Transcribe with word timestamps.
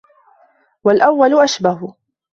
وَالْأَوَّلُ 0.83 1.41
أَشْبَهُ 1.43 1.95